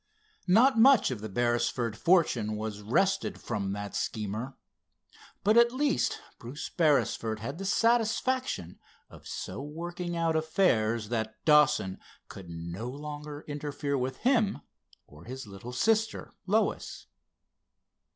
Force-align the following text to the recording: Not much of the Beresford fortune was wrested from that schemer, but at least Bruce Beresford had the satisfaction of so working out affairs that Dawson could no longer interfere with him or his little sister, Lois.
Not 0.47 0.79
much 0.79 1.11
of 1.11 1.21
the 1.21 1.29
Beresford 1.29 1.95
fortune 1.95 2.55
was 2.55 2.81
wrested 2.81 3.39
from 3.39 3.71
that 3.73 3.93
schemer, 3.95 4.57
but 5.43 5.57
at 5.57 5.71
least 5.71 6.19
Bruce 6.39 6.67
Beresford 6.69 7.39
had 7.39 7.59
the 7.59 7.65
satisfaction 7.65 8.79
of 9.11 9.27
so 9.27 9.61
working 9.61 10.17
out 10.17 10.35
affairs 10.35 11.09
that 11.09 11.35
Dawson 11.45 11.99
could 12.29 12.49
no 12.49 12.89
longer 12.89 13.45
interfere 13.47 13.95
with 13.95 14.17
him 14.17 14.61
or 15.05 15.25
his 15.25 15.45
little 15.45 15.71
sister, 15.71 16.33
Lois. 16.47 17.05